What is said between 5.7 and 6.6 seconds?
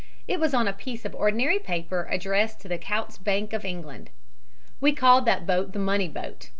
the 'money boat.'